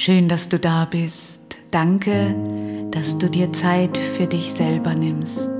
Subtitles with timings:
[0.00, 1.58] Schön, dass du da bist.
[1.72, 2.32] Danke,
[2.92, 5.50] dass du dir Zeit für dich selber nimmst.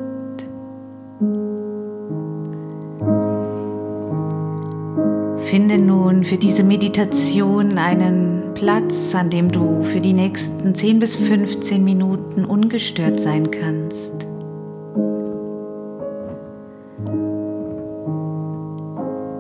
[5.39, 11.17] Finde nun für diese Meditation einen Platz, an dem du für die nächsten 10 bis
[11.17, 14.29] 15 Minuten ungestört sein kannst.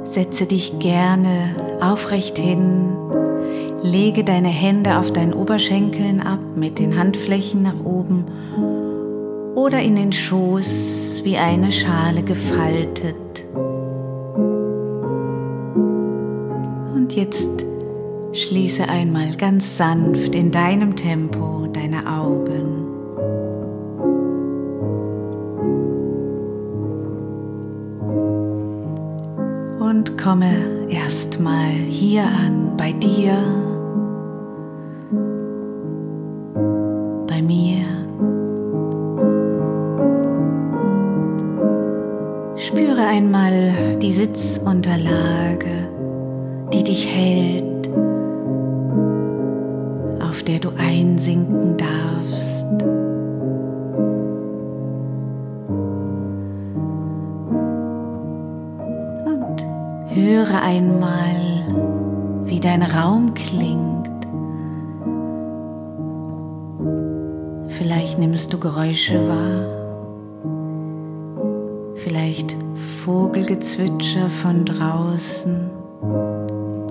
[0.02, 2.96] Setze dich gerne aufrecht hin,
[3.82, 8.24] lege deine Hände auf deinen Oberschenkeln ab mit den Handflächen nach oben
[9.54, 13.16] oder in den Schoß wie eine Schale gefaltet.
[16.94, 17.64] Und jetzt
[18.32, 22.57] schließe einmal ganz sanft in deinem Tempo deine Augen.
[30.22, 30.52] Komme
[30.88, 33.34] erstmal hier an, bei dir,
[37.26, 37.84] bei mir.
[42.56, 45.88] Spüre einmal die Sitzunterlage
[46.72, 47.88] die dich hält,
[50.20, 52.66] auf der du einsinken darfst.
[60.48, 61.36] Höre einmal,
[62.44, 64.08] wie dein Raum klingt.
[67.68, 69.66] Vielleicht nimmst du Geräusche wahr.
[71.96, 72.56] Vielleicht
[73.04, 75.70] Vogelgezwitscher von draußen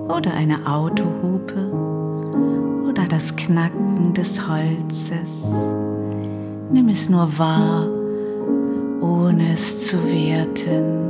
[0.07, 1.71] oder eine Autohupe
[2.87, 5.47] oder das Knacken des Holzes.
[6.71, 7.87] Nimm es nur wahr,
[9.01, 11.06] ohne es zu werten.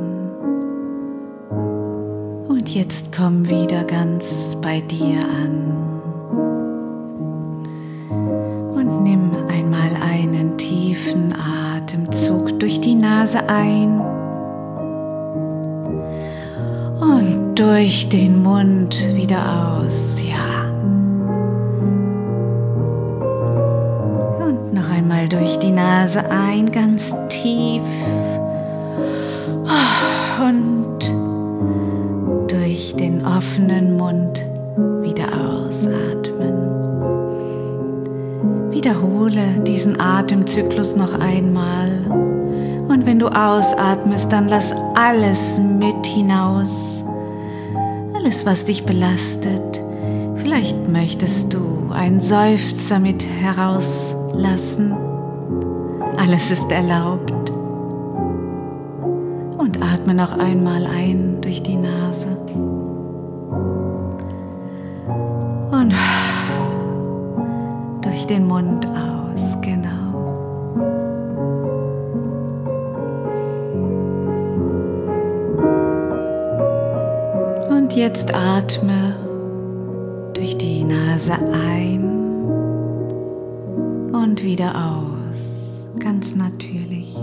[2.67, 5.71] Und jetzt komm wieder ganz bei dir an.
[8.75, 14.01] Und nimm einmal einen tiefen Atemzug durch die Nase ein
[17.55, 20.21] durch den Mund wieder aus.
[20.21, 20.69] Ja.
[24.45, 27.81] Und noch einmal durch die Nase ein, ganz tief.
[30.39, 30.76] Und
[32.87, 34.45] durch den offenen Mund
[35.01, 36.53] wieder ausatmen.
[38.71, 41.89] Wiederhole diesen Atemzyklus noch einmal.
[42.87, 47.03] Und wenn du ausatmest, dann lass alles mit hinaus
[48.15, 49.81] alles, was dich belastet.
[50.35, 54.95] Vielleicht möchtest du einen Seufzer mit herauslassen.
[56.17, 57.51] Alles ist erlaubt.
[59.57, 62.37] Und atme noch einmal ein durch die Nase.
[68.27, 70.07] Den Mund aus, genau.
[77.97, 79.15] jetzt atme
[80.33, 82.03] durch die Nase ein
[84.13, 87.17] und wieder aus, ganz natürlich.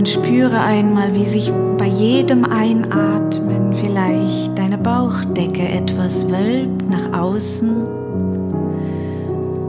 [0.00, 7.86] Und spüre einmal, wie sich bei jedem Einatmen vielleicht deine Bauchdecke etwas wölbt nach außen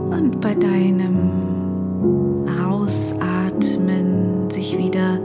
[0.08, 5.20] und bei deinem Ausatmen sich wieder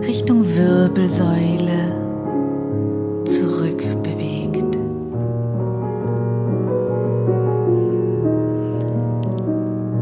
[0.00, 1.92] Richtung Wirbelsäule
[3.26, 4.78] zurückbewegt.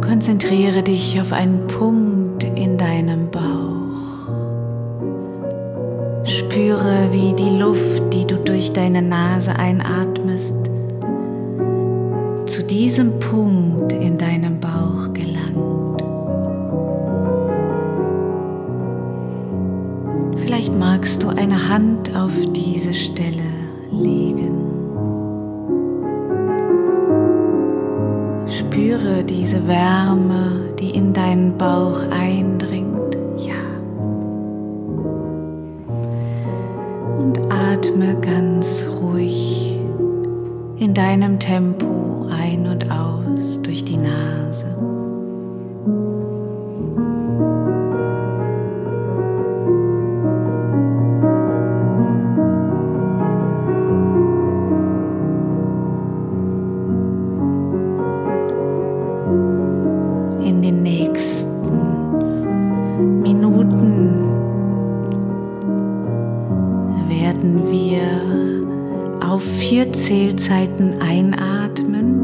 [0.00, 3.61] Konzentriere dich auf einen Punkt in deinem Bauch.
[6.52, 10.54] Spüre, wie die Luft, die du durch deine Nase einatmest,
[12.44, 16.02] zu diesem Punkt in deinem Bauch gelangt.
[20.36, 23.48] Vielleicht magst du eine Hand auf diese Stelle
[23.90, 24.52] legen.
[28.44, 32.91] Spüre diese Wärme, die in deinen Bauch eindringt.
[37.22, 39.78] Und atme ganz ruhig
[40.76, 44.66] in deinem Tempo ein und aus durch die Nase.
[67.32, 72.20] Werden wir auf vier Zählzeiten einatmen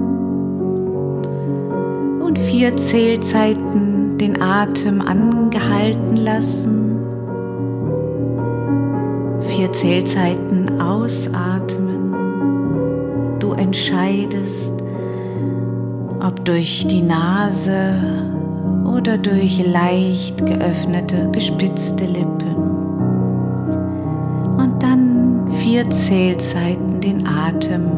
[2.20, 6.98] und vier Zählzeiten den Atem angehalten lassen.
[9.40, 12.14] Vier Zählzeiten ausatmen.
[13.38, 14.74] Du entscheidest,
[16.20, 17.94] ob durch die Nase
[18.84, 22.67] oder durch leicht geöffnete, gespitzte Lippen.
[25.68, 27.90] Vier Zählzeiten den Atem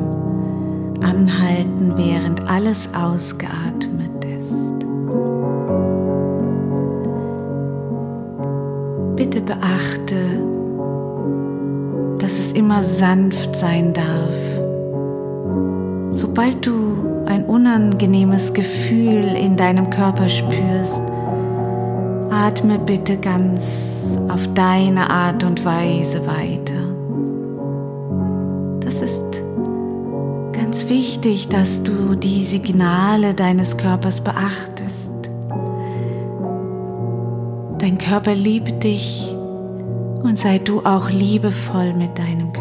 [1.02, 4.74] anhalten, während alles ausgeatmet ist.
[9.14, 10.16] Bitte beachte,
[12.18, 14.34] dass es immer sanft sein darf.
[16.10, 16.96] Sobald du
[17.26, 21.02] ein unangenehmes Gefühl in deinem Körper spürst,
[22.30, 26.59] atme bitte ganz auf deine Art und Weise weiter.
[30.70, 35.12] Ganz wichtig, dass du die Signale deines Körpers beachtest.
[37.78, 39.34] Dein Körper liebt dich
[40.22, 42.59] und sei du auch liebevoll mit deinem Körper.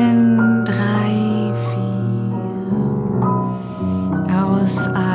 [0.00, 1.52] allen drei,
[4.24, 5.09] vier aus.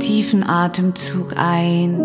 [0.00, 2.00] Tiefen Atemzug ein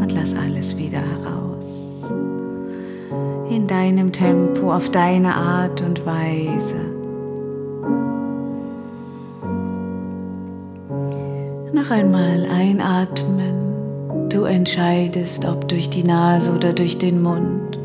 [0.00, 2.12] und lass alles wieder heraus.
[3.48, 6.76] In deinem Tempo, auf deine Art und Weise.
[11.72, 14.28] Noch einmal einatmen.
[14.28, 17.78] Du entscheidest, ob durch die Nase oder durch den Mund.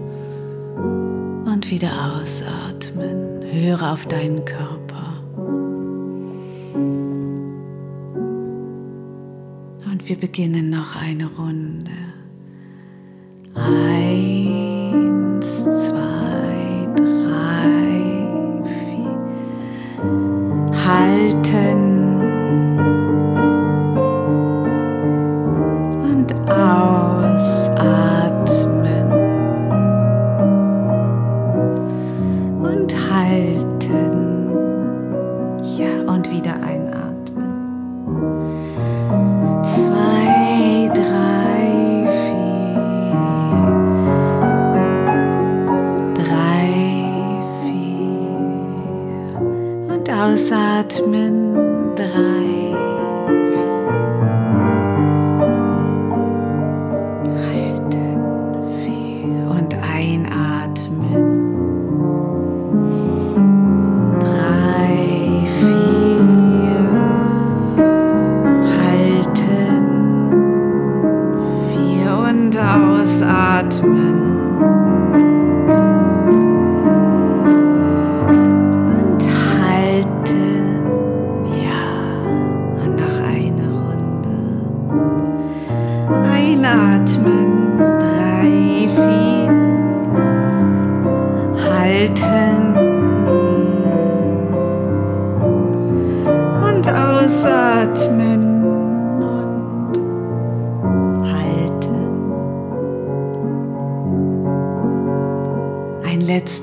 [1.45, 3.10] Und wieder ausatmen.
[3.51, 5.22] Höre auf deinen Körper.
[10.12, 11.91] wir beginnen noch eine Runde.
[13.55, 14.65] Eins,
[15.63, 18.27] zwei, drei,
[18.65, 19.15] vier.
[20.86, 21.80] Halten.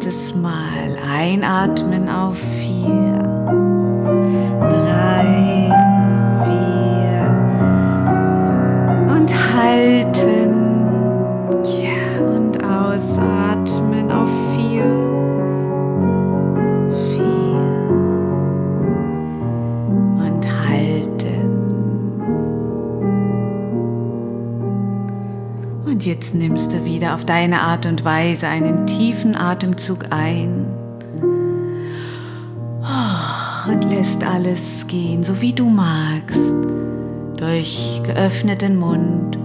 [0.09, 3.19] Letztes Mal einatmen auf vier,
[4.71, 5.71] drei,
[6.45, 7.27] vier.
[9.15, 10.55] Und halten.
[11.63, 14.08] Ja, und ausatmen
[26.19, 30.67] jetzt nimmst du wieder auf deine Art und Weise einen tiefen Atemzug ein
[32.83, 36.57] oh, und lässt alles gehen, so wie du magst,
[37.37, 39.39] durch geöffneten Mund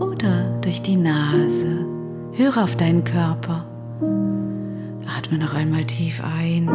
[0.00, 1.86] oder durch die Nase.
[2.32, 3.64] Höre auf deinen Körper.
[5.16, 6.68] Atme noch einmal tief ein.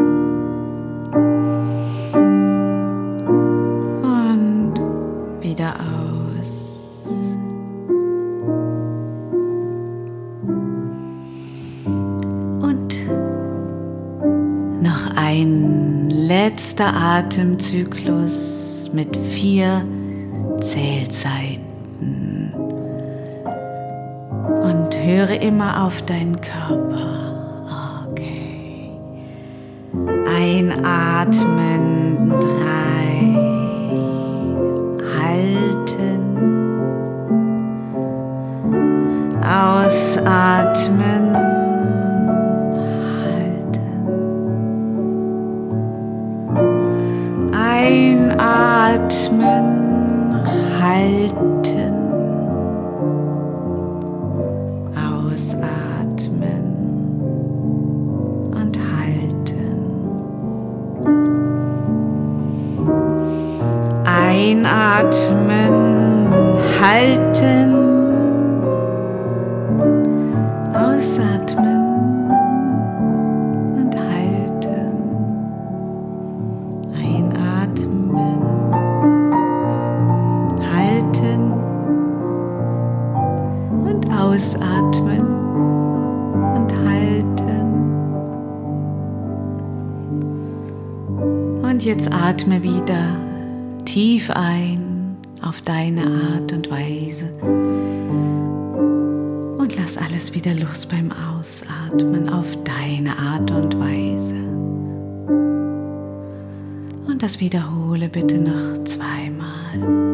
[4.01, 4.75] Und
[5.41, 6.10] wieder aus.
[16.43, 19.85] Letzter Atemzyklus mit vier
[20.59, 22.51] Zählzeiten.
[24.63, 28.07] Und höre immer auf deinen Körper.
[28.09, 28.89] Okay.
[30.35, 31.90] Einatmen,
[64.63, 65.73] Einatmen,
[66.79, 67.73] halten,
[70.75, 71.81] ausatmen.
[84.13, 85.27] Ausatmen
[86.55, 87.65] und halten.
[91.63, 93.30] Und jetzt atme wieder
[93.85, 97.31] tief ein auf deine Art und Weise.
[99.57, 104.35] Und lass alles wieder los beim Ausatmen auf deine Art und Weise.
[107.07, 110.11] Und das wiederhole bitte noch zweimal.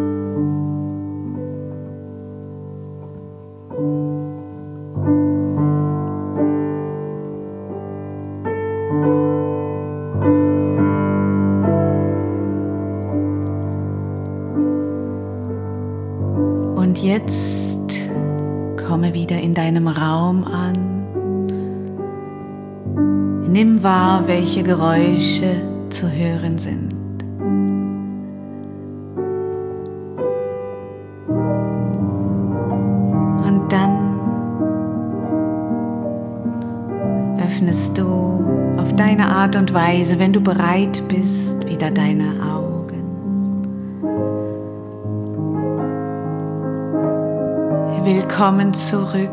[8.89, 9.56] Und
[17.17, 18.07] jetzt
[18.87, 20.73] komme wieder in deinem Raum an.
[23.51, 25.55] Nimm wahr, welche Geräusche
[25.89, 26.93] zu hören sind.
[33.47, 34.19] Und dann
[37.43, 38.45] öffnest du
[38.77, 42.66] auf deine Art und Weise, wenn du bereit bist, wieder deine Augen.
[48.07, 49.29] Willkommen zurück